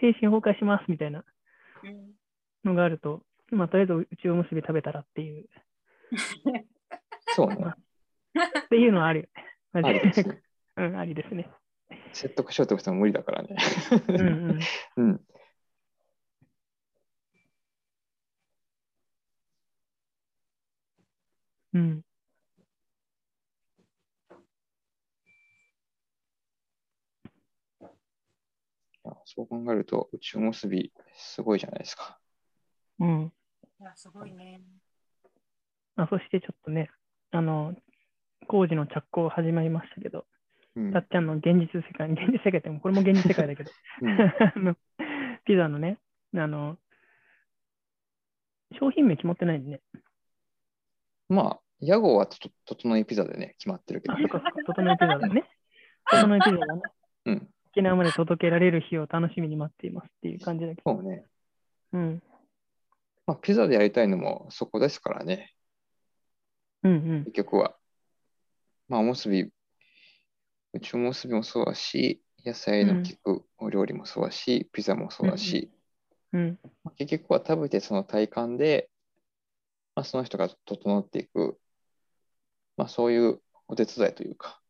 [0.00, 1.24] 精神崩壊しますみたいな
[1.84, 2.12] うん
[2.64, 5.48] のがあると、まあ、とりあえずうちおむすび食べたらっていう、
[7.34, 7.74] そうね。
[8.64, 9.58] っていうのはあるよね。
[9.72, 10.42] マジありですね。
[10.76, 11.50] うん、ありですね。
[12.12, 13.56] 説得しようとしても無理だからね。
[14.08, 14.60] うんうん。
[14.96, 15.20] うん。
[21.74, 22.04] うん。
[29.04, 32.18] いやそう考えると、宇宙結び、すごいじゃないですか。
[33.00, 33.32] うん。
[33.80, 34.60] いや、すごいね。
[35.96, 36.90] あそしてちょっとね、
[37.32, 37.74] あの、
[38.46, 40.31] 工事の着工始まりましたけど、うん
[40.92, 43.70] たっちゃんの現実世界、 現実世界ってもこれも現実世界だけど、
[45.44, 45.98] ピザのね、
[46.34, 46.78] あの、
[48.78, 49.80] 商品名決まってないんでね。
[51.28, 54.40] まあ、屋号はとと整いピザでね、決まってるけどあ、ねそっ。
[54.40, 55.44] か整いピザだね。
[56.10, 56.82] 整いピザがね、
[57.26, 57.50] うん。
[57.72, 60.94] 沖縄まで届けられる日を楽しみに待っていますっていう感じだけど。
[60.94, 61.26] そうね。
[61.92, 62.22] うん。
[63.26, 65.54] まあ、ピザでやりたいのもそこですからね、
[66.82, 67.76] うんうん結局は。
[68.88, 69.50] まあ、おむすび、
[70.74, 73.00] うちおむすびもそうだし、野菜の効
[73.40, 75.70] くお料理もそうだし、ピザもそうだし、
[76.32, 76.58] うん。
[76.84, 78.90] まあ結局は食べてその体感で、
[79.94, 81.58] まあ、その人が整っていく、
[82.76, 84.60] まあ、そういうお手伝いというか、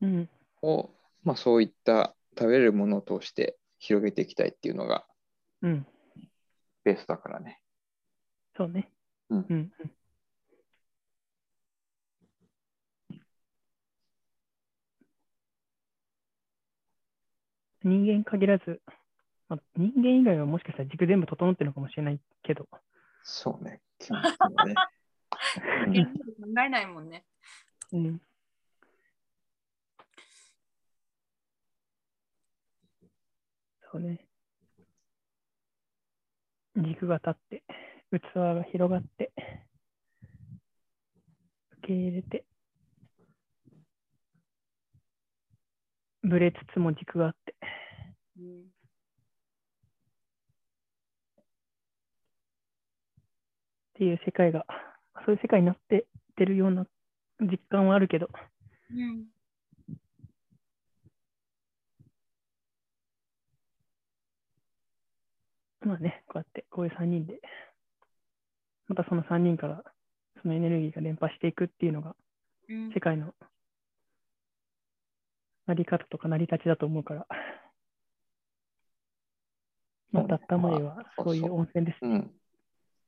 [0.00, 0.28] うん。
[0.62, 0.90] を、
[1.24, 5.04] まあ、そういった食べれるものを通して広げていきたいっていうのが
[5.62, 5.86] うん。
[6.84, 7.60] ベースだからね。
[8.56, 8.90] そうね。
[9.28, 9.72] うんうん。
[17.82, 18.80] 人間限らず、
[19.48, 22.68] まあ、人間以外はもしかしたら軸全部整ってるのかもしれないけど、
[23.22, 23.80] そうね。
[23.98, 24.74] 基本的にはね。
[26.40, 27.24] 考えないもんね。
[27.92, 28.20] うん。
[33.92, 34.26] そうね。
[36.76, 37.62] 軸が立って、
[38.12, 39.32] 器が広がって、
[41.78, 42.44] 受け入れて、
[46.22, 47.54] ぶれつつも軸があって、
[48.38, 48.60] うん
[54.00, 54.64] っていう世界が、
[55.26, 56.86] そういう世界になってってるような
[57.38, 58.30] 実感はあるけど、
[58.90, 59.26] うん
[65.80, 67.40] まあね、こうやって、こういう3人で、
[68.88, 69.82] またその3人から
[70.40, 72.14] そのエネルギーが伝播していくっていうのが、
[72.68, 72.90] うん。
[72.94, 73.34] 世界の
[75.70, 77.26] あり方とか成り立ちだと思うから、
[80.12, 81.98] まあ、たったまではそういう温泉です。
[82.02, 82.30] うん。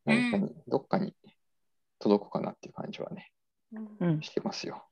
[0.05, 1.15] 何かに、どっかに
[1.99, 3.31] 届くかなっていう感じはね、
[3.73, 4.87] うんうん、してますよ。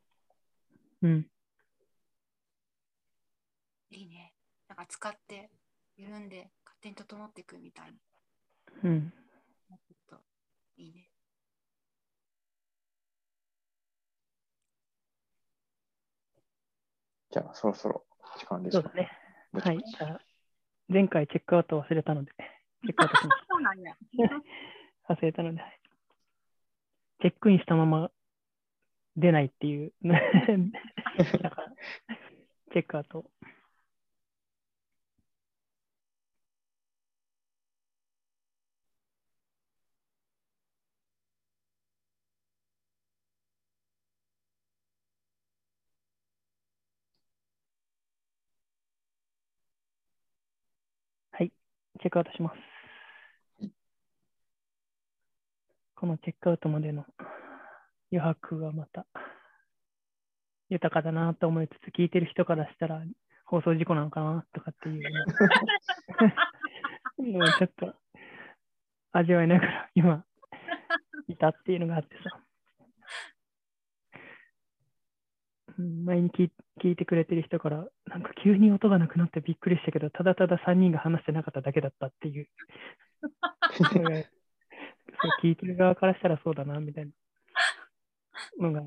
[1.02, 1.26] うん、
[3.90, 4.34] いいね。
[4.68, 5.50] なんか使って、
[5.96, 7.98] 緩んで、勝手に整っていくみたいな。
[8.84, 9.12] うん。
[10.76, 11.09] いいね。
[17.30, 18.04] じゃあ、そろそろ
[18.38, 19.10] 時間ですかそうだね。
[19.52, 19.84] ぼちぼちはい。
[19.86, 20.20] じゃあ、
[20.88, 22.32] 前回チェックアウト忘れたので、
[22.86, 23.94] チェックアウトしましそうなんや。
[25.06, 25.14] た。
[25.14, 25.80] 忘れたので、はい
[27.22, 28.10] チェックインしたまま
[29.16, 29.92] 出ないっていう。
[31.42, 31.72] だから、
[32.72, 33.30] チェックアウト。
[51.32, 51.52] はい、
[52.00, 52.56] チェックアウトします。
[55.94, 57.04] このチェックアウトまでの
[58.10, 59.06] 余白がまた
[60.70, 63.02] 豊かだなと思いつつ、聞いてる人からしたら
[63.44, 65.02] 放送事故なのかなとかっていう
[67.32, 67.94] のを ちょっと
[69.12, 70.24] 味わいながら今
[71.28, 72.40] いたっていうのがあってさ。
[75.78, 76.50] うん前に聞
[76.90, 82.48] いてくれてる人から、なんか急に音がなくなってびっくりしたけど、ただただ3人が話してなかっただけだったっていう。
[83.78, 84.26] そう
[85.42, 87.12] 聞いてる側からしたらそうだな、みたいな。
[88.60, 88.80] のが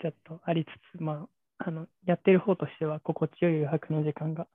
[0.00, 1.28] ちょっとありつつ、ま
[1.58, 4.48] あ、あの、やってる方としては心地よい余白の時間が。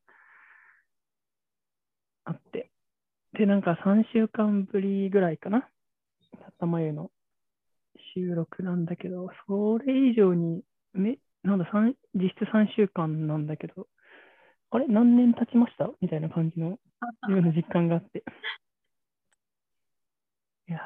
[2.26, 2.72] あって、
[3.34, 5.70] で、なんか3週間ぶりぐらいかな、
[6.42, 7.12] たったまゆの
[8.16, 13.88] 収録なんだけど、それ以上に、めなんだ、三実質3週間なんだけど、
[14.72, 15.92] あれ、何年経ちました？
[16.02, 16.80] みたいな感じのよ
[17.30, 18.24] うな実感があって。
[20.68, 20.80] いや、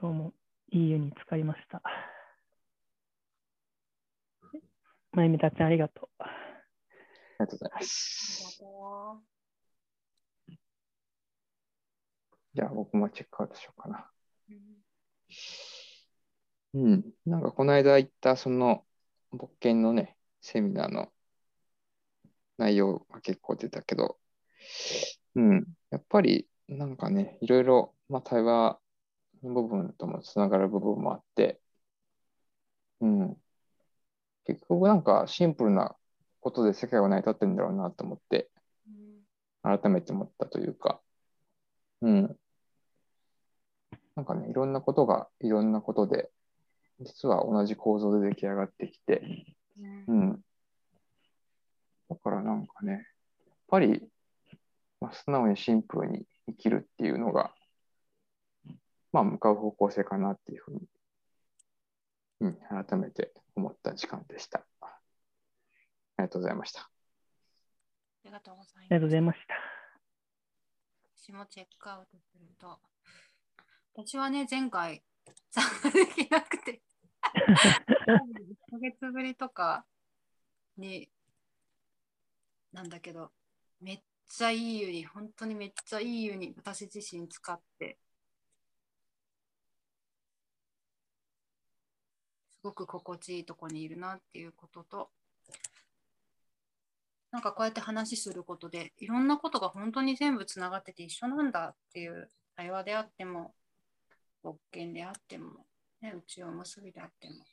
[0.00, 0.32] 今日も
[0.72, 1.80] いい湯に浸かりました。
[5.12, 6.22] まゆみたっちゃん、ありがとう。
[6.22, 6.32] あり
[7.38, 8.60] がとうございます。
[12.54, 14.10] じゃあ、僕もチェックアウトしようかな。
[14.50, 15.77] ううん
[16.74, 17.14] うん。
[17.26, 18.86] なんか、この間行った、その、
[19.30, 21.12] 牧犬のね、セミナーの
[22.58, 24.18] 内容が結構出たけど、
[25.34, 25.64] うん。
[25.90, 28.78] やっぱり、なんかね、いろいろ、まあ、対話
[29.42, 31.60] の部分ともつながる部分もあって、
[33.00, 33.42] うん。
[34.44, 35.96] 結局、なんか、シンプルな
[36.40, 38.50] ことで世界は成り立ってるんだろうなと思って、
[39.62, 41.00] 改めて思ったというか、
[42.00, 42.38] うん。
[44.16, 46.30] なんかね、いろんなことがいろんなことで、
[47.00, 50.44] 実は同じ構造で出来上がってきて、うんうん。
[52.10, 53.02] だからなんかね、やっ
[53.68, 54.02] ぱり、
[55.00, 57.52] まあ、素直にシンプルに生きるっていうのが、
[59.12, 60.80] まあ、向かう方向性かなっていうふうに、
[62.40, 64.64] うん、改めて思った時間でした。
[64.80, 66.80] ありがとうございました。
[66.80, 66.90] あ
[68.24, 69.10] りがとうございありがとうご。
[69.12, 69.54] ざいました。
[71.16, 72.78] 私もチェックアウトすると、
[73.94, 75.02] 私はね、前回
[75.50, 76.82] 参加できなくて、
[77.36, 79.84] 1ヶ月ぶりとか
[80.76, 81.10] に、
[82.72, 83.32] なんだけど、
[83.80, 87.98] めっちゃいい湯に、本当にめっちゃいい湯に私自身使って、
[92.60, 95.10] すごく心地いいとこにいるなっていうことと、
[97.30, 103.54] なんかこうやって話することで、いろんなことが本当に全部つながってて一緒なんだっていう対話であっても、
[104.42, 105.67] 冒険であっても、
[106.00, 107.44] ね、うちを結びであっても、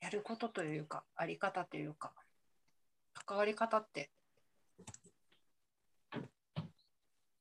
[0.00, 2.12] やることというか、あり方というか、
[3.26, 4.10] 関わり方って、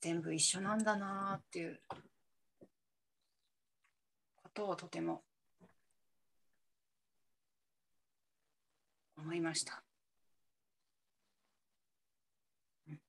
[0.01, 1.81] 全部一緒なんだなっていう
[4.37, 5.23] ことをとても
[9.17, 9.83] 思いました。
[12.87, 12.99] うん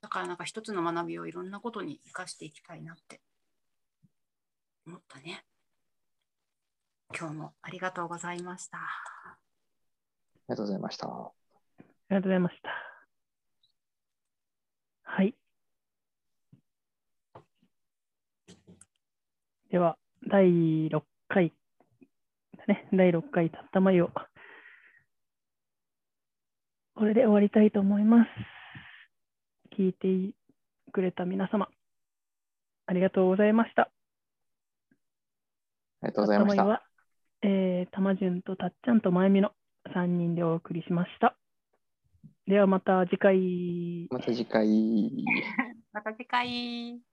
[0.11, 3.21] からなんか一つの学びをいろんなことに生かしていきたいなって
[4.85, 5.45] 思ったね。
[7.17, 8.77] 今日もありがとうございました。
[8.77, 8.81] あ
[10.49, 11.07] りがとうございました。
[11.07, 11.31] あ
[12.09, 12.69] りがとうございました。
[15.03, 15.33] はい。
[19.71, 19.97] では、
[20.27, 20.45] 第
[20.87, 21.53] 6回
[22.57, 24.11] だね、第6回たったまいを、
[26.95, 28.60] これで終わりたいと思います。
[29.77, 30.33] 聞いて
[30.91, 31.67] くれた皆様、
[32.85, 33.91] ありがとうございました。
[36.01, 36.65] ありがとうございました。
[36.65, 36.81] は、
[37.43, 39.51] えー、たまじゅんとたっちゃんとまゆみの
[39.95, 41.35] 3人でお送りしました。
[42.47, 44.07] ではまた次回。
[44.09, 44.67] また次回。
[45.93, 47.10] また次回。